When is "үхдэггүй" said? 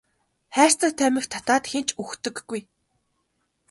2.01-2.61